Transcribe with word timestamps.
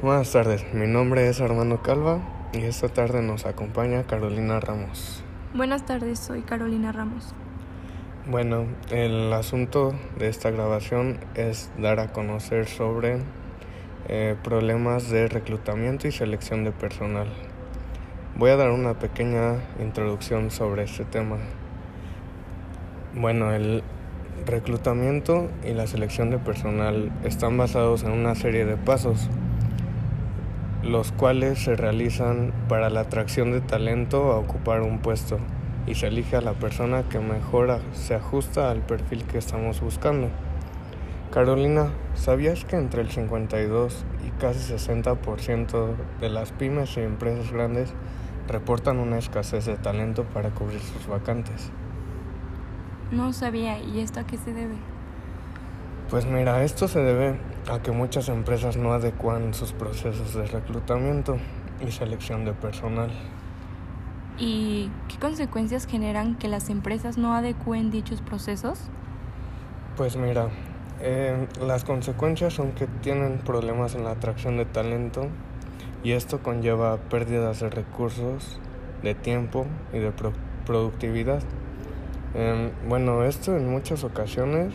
Buenas 0.00 0.30
tardes, 0.30 0.64
mi 0.72 0.86
nombre 0.86 1.28
es 1.28 1.40
Armando 1.40 1.82
Calva 1.82 2.20
y 2.52 2.58
esta 2.58 2.88
tarde 2.88 3.20
nos 3.20 3.46
acompaña 3.46 4.04
Carolina 4.04 4.60
Ramos. 4.60 5.24
Buenas 5.54 5.86
tardes, 5.86 6.20
soy 6.20 6.42
Carolina 6.42 6.92
Ramos. 6.92 7.34
Bueno, 8.30 8.66
el 8.92 9.32
asunto 9.32 9.96
de 10.16 10.28
esta 10.28 10.52
grabación 10.52 11.18
es 11.34 11.72
dar 11.78 11.98
a 11.98 12.12
conocer 12.12 12.68
sobre 12.68 13.18
eh, 14.06 14.36
problemas 14.44 15.10
de 15.10 15.26
reclutamiento 15.26 16.06
y 16.06 16.12
selección 16.12 16.62
de 16.62 16.70
personal. 16.70 17.26
Voy 18.36 18.50
a 18.50 18.56
dar 18.56 18.70
una 18.70 19.00
pequeña 19.00 19.56
introducción 19.80 20.52
sobre 20.52 20.84
este 20.84 21.06
tema. 21.06 21.38
Bueno, 23.16 23.52
el 23.52 23.82
reclutamiento 24.46 25.50
y 25.68 25.72
la 25.72 25.88
selección 25.88 26.30
de 26.30 26.38
personal 26.38 27.10
están 27.24 27.56
basados 27.56 28.04
en 28.04 28.12
una 28.12 28.36
serie 28.36 28.64
de 28.64 28.76
pasos 28.76 29.28
los 30.82 31.10
cuales 31.12 31.58
se 31.58 31.74
realizan 31.74 32.52
para 32.68 32.88
la 32.90 33.00
atracción 33.00 33.52
de 33.52 33.60
talento 33.60 34.32
a 34.32 34.38
ocupar 34.38 34.82
un 34.82 35.00
puesto 35.00 35.38
y 35.86 35.94
se 35.94 36.06
elige 36.06 36.36
a 36.36 36.40
la 36.40 36.52
persona 36.52 37.02
que 37.08 37.18
mejor 37.18 37.80
se 37.92 38.14
ajusta 38.14 38.70
al 38.70 38.82
perfil 38.82 39.24
que 39.24 39.38
estamos 39.38 39.80
buscando. 39.80 40.28
Carolina, 41.32 41.90
¿sabías 42.14 42.64
que 42.64 42.76
entre 42.76 43.02
el 43.02 43.10
52 43.10 44.04
y 44.26 44.30
casi 44.40 44.72
60% 44.72 45.94
de 46.20 46.28
las 46.30 46.52
pymes 46.52 46.96
y 46.96 47.00
empresas 47.00 47.52
grandes 47.52 47.92
reportan 48.46 48.98
una 48.98 49.18
escasez 49.18 49.66
de 49.66 49.76
talento 49.76 50.24
para 50.24 50.50
cubrir 50.50 50.80
sus 50.80 51.06
vacantes? 51.06 51.70
No 53.10 53.32
sabía, 53.32 53.78
¿y 53.78 54.00
esto 54.00 54.20
a 54.20 54.24
qué 54.24 54.36
se 54.36 54.52
debe? 54.52 54.76
Pues 56.10 56.24
mira, 56.24 56.62
esto 56.64 56.88
se 56.88 57.00
debe 57.00 57.36
a 57.70 57.82
que 57.82 57.92
muchas 57.92 58.28
empresas 58.28 58.76
no 58.76 58.92
adecuan 58.92 59.52
sus 59.52 59.72
procesos 59.72 60.34
de 60.34 60.46
reclutamiento 60.46 61.38
y 61.86 61.90
selección 61.90 62.44
de 62.44 62.52
personal. 62.52 63.10
¿Y 64.38 64.90
qué 65.08 65.18
consecuencias 65.18 65.86
generan 65.86 66.36
que 66.36 66.48
las 66.48 66.70
empresas 66.70 67.18
no 67.18 67.34
adecúen 67.34 67.90
dichos 67.90 68.22
procesos? 68.22 68.80
Pues 69.96 70.16
mira, 70.16 70.48
eh, 71.00 71.46
las 71.60 71.84
consecuencias 71.84 72.54
son 72.54 72.72
que 72.72 72.86
tienen 72.86 73.38
problemas 73.38 73.94
en 73.94 74.04
la 74.04 74.12
atracción 74.12 74.56
de 74.56 74.64
talento 74.64 75.28
y 76.02 76.12
esto 76.12 76.40
conlleva 76.40 76.96
pérdidas 76.96 77.60
de 77.60 77.70
recursos, 77.70 78.60
de 79.02 79.14
tiempo 79.14 79.66
y 79.92 79.98
de 79.98 80.12
productividad. 80.64 81.42
Em, 82.34 82.70
bueno, 82.88 83.24
esto 83.24 83.56
en 83.56 83.68
muchas 83.68 84.04
ocasiones 84.04 84.72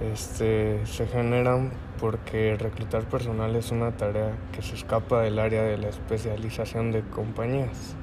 este, 0.00 0.86
se 0.86 1.06
generan 1.06 1.72
porque 2.00 2.56
reclutar 2.56 3.02
personal 3.04 3.56
es 3.56 3.72
una 3.72 3.96
tarea 3.96 4.32
que 4.52 4.62
se 4.62 4.76
escapa 4.76 5.22
del 5.22 5.38
área 5.38 5.62
de 5.62 5.76
la 5.76 5.88
especialización 5.88 6.92
de 6.92 7.02
compañías. 7.02 7.96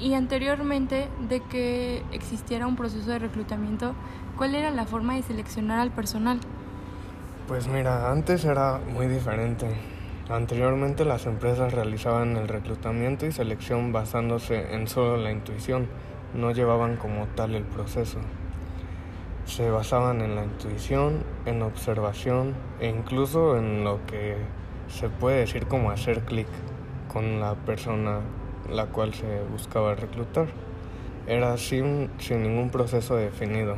Y 0.00 0.14
anteriormente 0.14 1.08
de 1.28 1.40
que 1.40 2.02
existiera 2.12 2.66
un 2.66 2.76
proceso 2.76 3.10
de 3.10 3.18
reclutamiento, 3.18 3.94
¿cuál 4.36 4.54
era 4.54 4.70
la 4.70 4.86
forma 4.86 5.14
de 5.14 5.22
seleccionar 5.22 5.78
al 5.78 5.90
personal? 5.90 6.40
Pues 7.46 7.68
mira, 7.68 8.10
antes 8.10 8.44
era 8.44 8.80
muy 8.92 9.06
diferente. 9.06 9.66
Anteriormente 10.28 11.04
las 11.04 11.26
empresas 11.26 11.74
realizaban 11.74 12.36
el 12.36 12.48
reclutamiento 12.48 13.26
y 13.26 13.32
selección 13.32 13.92
basándose 13.92 14.74
en 14.74 14.88
solo 14.88 15.18
la 15.18 15.30
intuición, 15.30 15.88
no 16.34 16.52
llevaban 16.52 16.96
como 16.96 17.26
tal 17.26 17.54
el 17.54 17.64
proceso 17.64 18.18
se 19.44 19.70
basaban 19.70 20.20
en 20.20 20.36
la 20.36 20.44
intuición, 20.44 21.24
en 21.46 21.62
observación 21.62 22.54
e 22.80 22.88
incluso 22.88 23.56
en 23.56 23.84
lo 23.84 24.04
que 24.06 24.36
se 24.88 25.08
puede 25.08 25.40
decir 25.40 25.66
como 25.66 25.90
hacer 25.90 26.24
clic 26.24 26.48
con 27.12 27.40
la 27.40 27.54
persona 27.54 28.20
la 28.70 28.86
cual 28.86 29.12
se 29.14 29.42
buscaba 29.50 29.94
reclutar. 29.94 30.46
Era 31.26 31.56
sin, 31.56 32.10
sin 32.18 32.42
ningún 32.42 32.70
proceso 32.70 33.16
definido. 33.16 33.76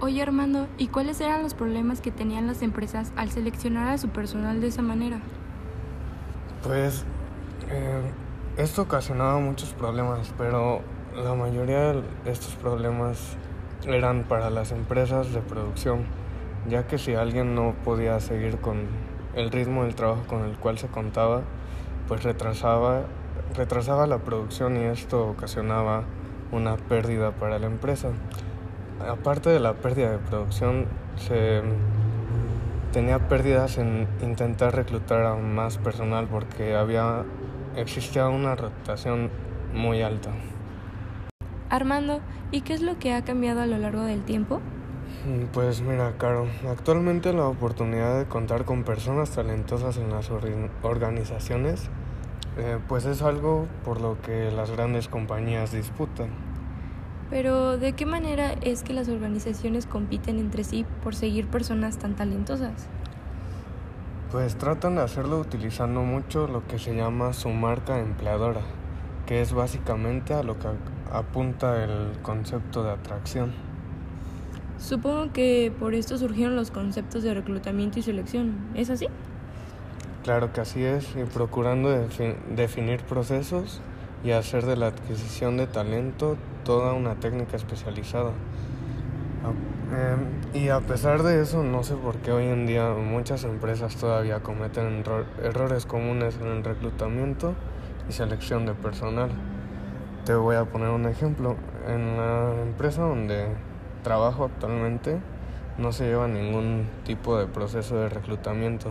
Oye 0.00 0.22
Armando, 0.22 0.66
¿y 0.76 0.88
cuáles 0.88 1.20
eran 1.20 1.42
los 1.42 1.54
problemas 1.54 2.00
que 2.00 2.10
tenían 2.10 2.46
las 2.46 2.62
empresas 2.62 3.12
al 3.16 3.30
seleccionar 3.30 3.88
a 3.88 3.98
su 3.98 4.08
personal 4.08 4.60
de 4.60 4.66
esa 4.68 4.82
manera? 4.82 5.20
Pues 6.62 7.04
eh, 7.70 8.02
esto 8.56 8.82
ocasionaba 8.82 9.38
muchos 9.38 9.72
problemas, 9.72 10.34
pero 10.36 10.82
la 11.14 11.34
mayoría 11.34 11.92
de 11.92 12.02
estos 12.26 12.54
problemas 12.56 13.36
eran 13.86 14.24
para 14.24 14.50
las 14.50 14.72
empresas 14.72 15.32
de 15.32 15.40
producción, 15.40 16.04
ya 16.68 16.86
que 16.86 16.98
si 16.98 17.14
alguien 17.14 17.54
no 17.54 17.74
podía 17.84 18.20
seguir 18.20 18.58
con 18.58 18.86
el 19.34 19.50
ritmo 19.50 19.84
del 19.84 19.94
trabajo 19.94 20.22
con 20.26 20.44
el 20.44 20.56
cual 20.56 20.78
se 20.78 20.88
contaba, 20.88 21.42
pues 22.08 22.22
retrasaba, 22.22 23.02
retrasaba 23.54 24.06
la 24.06 24.18
producción 24.18 24.76
y 24.76 24.84
esto 24.84 25.28
ocasionaba 25.28 26.04
una 26.52 26.76
pérdida 26.76 27.32
para 27.32 27.58
la 27.58 27.66
empresa. 27.66 28.10
Aparte 29.06 29.50
de 29.50 29.60
la 29.60 29.74
pérdida 29.74 30.12
de 30.12 30.18
producción, 30.18 30.86
se 31.16 31.62
tenía 32.92 33.28
pérdidas 33.28 33.78
en 33.78 34.06
intentar 34.22 34.74
reclutar 34.74 35.24
a 35.24 35.34
más 35.34 35.78
personal 35.78 36.28
porque 36.30 36.76
había 36.76 37.24
existía 37.76 38.28
una 38.28 38.54
rotación 38.54 39.30
muy 39.72 40.02
alta. 40.02 40.30
Armando, 41.74 42.20
¿y 42.52 42.60
qué 42.60 42.72
es 42.72 42.82
lo 42.82 43.00
que 43.00 43.12
ha 43.14 43.24
cambiado 43.24 43.60
a 43.60 43.66
lo 43.66 43.78
largo 43.78 44.02
del 44.02 44.22
tiempo? 44.22 44.60
Mm, 45.26 45.46
pues 45.52 45.80
mira, 45.80 46.12
Caro, 46.18 46.46
actualmente 46.70 47.32
la 47.32 47.48
oportunidad 47.48 48.16
de 48.16 48.26
contar 48.26 48.64
con 48.64 48.84
personas 48.84 49.30
talentosas 49.30 49.96
en 49.96 50.10
las 50.10 50.30
organizaciones, 50.82 51.88
eh, 52.58 52.78
pues 52.86 53.06
es 53.06 53.22
algo 53.22 53.66
por 53.84 54.00
lo 54.00 54.20
que 54.22 54.52
las 54.52 54.70
grandes 54.70 55.08
compañías 55.08 55.72
disputan. 55.72 56.28
Pero, 57.28 57.76
¿de 57.76 57.94
qué 57.94 58.06
manera 58.06 58.52
es 58.60 58.84
que 58.84 58.92
las 58.92 59.08
organizaciones 59.08 59.86
compiten 59.86 60.38
entre 60.38 60.62
sí 60.62 60.86
por 61.02 61.16
seguir 61.16 61.48
personas 61.48 61.98
tan 61.98 62.14
talentosas? 62.14 62.86
Pues 64.30 64.54
tratan 64.56 64.94
de 64.94 65.02
hacerlo 65.02 65.40
utilizando 65.40 66.02
mucho 66.02 66.46
lo 66.46 66.64
que 66.68 66.78
se 66.78 66.94
llama 66.94 67.32
su 67.32 67.48
marca 67.48 67.98
empleadora, 67.98 68.60
que 69.26 69.40
es 69.40 69.52
básicamente 69.52 70.34
a 70.34 70.44
lo 70.44 70.58
que 70.58 70.68
apunta 71.14 71.84
el 71.84 72.18
concepto 72.22 72.82
de 72.82 72.90
atracción. 72.90 73.52
Supongo 74.78 75.32
que 75.32 75.72
por 75.78 75.94
esto 75.94 76.18
surgieron 76.18 76.56
los 76.56 76.70
conceptos 76.70 77.22
de 77.22 77.32
reclutamiento 77.32 78.00
y 78.00 78.02
selección. 78.02 78.56
¿Es 78.74 78.90
así? 78.90 79.06
Claro 80.24 80.52
que 80.52 80.60
así 80.60 80.82
es, 80.82 81.14
y 81.16 81.24
procurando 81.24 81.90
definir 82.56 83.00
procesos 83.02 83.80
y 84.24 84.32
hacer 84.32 84.66
de 84.66 84.76
la 84.76 84.88
adquisición 84.88 85.56
de 85.56 85.66
talento 85.66 86.36
toda 86.64 86.94
una 86.94 87.14
técnica 87.14 87.56
especializada. 87.56 88.32
Em, 89.92 90.60
y 90.60 90.70
a 90.70 90.80
pesar 90.80 91.22
de 91.22 91.42
eso, 91.42 91.62
no 91.62 91.84
sé 91.84 91.94
por 91.94 92.16
qué 92.16 92.32
hoy 92.32 92.46
en 92.46 92.66
día 92.66 92.94
muchas 92.94 93.44
empresas 93.44 93.96
todavía 93.96 94.40
cometen 94.40 95.04
errores 95.42 95.86
comunes 95.86 96.38
en 96.40 96.48
el 96.48 96.64
reclutamiento 96.64 97.54
y 98.08 98.12
selección 98.12 98.66
de 98.66 98.72
personal. 98.72 99.30
Te 100.24 100.34
voy 100.34 100.56
a 100.56 100.64
poner 100.64 100.88
un 100.88 101.04
ejemplo. 101.04 101.54
En 101.86 102.16
la 102.16 102.54
empresa 102.62 103.02
donde 103.02 103.46
trabajo 104.02 104.44
actualmente 104.44 105.18
no 105.76 105.92
se 105.92 106.06
lleva 106.06 106.26
ningún 106.28 106.88
tipo 107.04 107.36
de 107.36 107.46
proceso 107.46 107.96
de 107.96 108.08
reclutamiento 108.08 108.90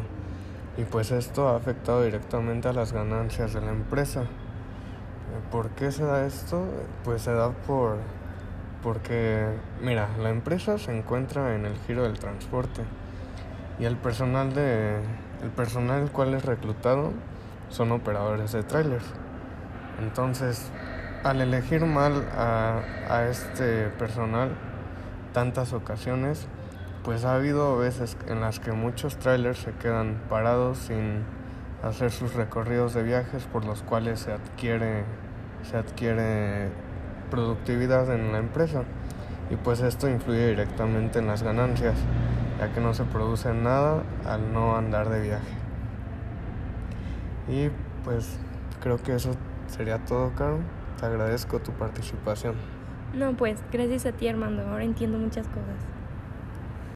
y 0.77 0.83
pues 0.83 1.09
esto 1.09 1.47
ha 1.49 1.55
afectado 1.55 2.03
directamente 2.03 2.67
a 2.67 2.73
las 2.73 2.93
ganancias 2.93 3.53
de 3.53 3.61
la 3.61 3.71
empresa. 3.71 4.25
¿Por 5.51 5.69
qué 5.69 5.91
se 5.91 6.03
da 6.03 6.23
esto? 6.23 6.65
Pues 7.03 7.23
se 7.23 7.33
da 7.33 7.49
por 7.49 7.97
porque 8.83 9.47
mira, 9.81 10.09
la 10.21 10.29
empresa 10.29 10.77
se 10.77 10.95
encuentra 10.95 11.55
en 11.55 11.65
el 11.65 11.75
giro 11.87 12.03
del 12.03 12.19
transporte 12.19 12.83
y 13.79 13.85
el 13.85 13.95
personal 13.97 14.53
de 14.53 14.97
el 15.41 15.49
personal 15.49 16.11
cual 16.11 16.35
es 16.35 16.45
reclutado 16.45 17.11
son 17.69 17.91
operadores 17.91 18.51
de 18.51 18.61
trailers. 18.61 19.05
Entonces, 19.99 20.71
al 21.23 21.39
elegir 21.39 21.85
mal 21.85 22.25
a, 22.35 23.27
este 23.29 23.87
personal 23.87 24.51
tantas 25.33 25.73
ocasiones, 25.73 26.47
pues 27.03 27.25
ha 27.25 27.35
habido 27.35 27.77
veces 27.77 28.17
en 28.27 28.41
las 28.41 28.59
que 28.59 28.71
muchos 28.71 29.17
trailers 29.17 29.59
se 29.59 29.71
quedan 29.71 30.21
parados 30.29 30.77
sin 30.77 31.23
hacer 31.81 32.11
sus 32.11 32.33
recorridos 32.33 32.93
de 32.93 33.03
viajes 33.03 33.43
por 33.45 33.65
los 33.65 33.81
cuales 33.83 34.19
se 34.19 34.33
adquiere 34.33 35.03
se 35.63 35.77
adquiere 35.77 36.69
productividad 37.31 38.13
en 38.13 38.31
la 38.33 38.39
empresa. 38.39 38.83
Y 39.49 39.55
pues 39.55 39.81
esto 39.81 40.09
influye 40.09 40.49
directamente 40.49 41.19
en 41.19 41.27
las 41.27 41.41
ganancias 41.41 41.95
ya 42.59 42.71
que 42.73 42.81
no 42.81 42.93
se 42.93 43.03
produce 43.05 43.53
nada 43.53 44.03
al 44.25 44.53
no 44.53 44.75
andar 44.75 45.09
de 45.09 45.21
viaje. 45.21 45.53
Y 47.47 47.69
pues 48.03 48.37
creo 48.81 49.01
que 49.01 49.15
eso 49.15 49.31
sería 49.67 49.99
todo 50.05 50.31
Caro 50.35 50.59
agradezco 51.05 51.59
tu 51.59 51.71
participación. 51.71 52.55
No, 53.13 53.35
pues 53.35 53.59
gracias 53.71 54.05
a 54.05 54.11
ti 54.11 54.27
Armando, 54.27 54.63
ahora 54.67 54.83
entiendo 54.83 55.17
muchas 55.17 55.47
cosas. 55.47 56.02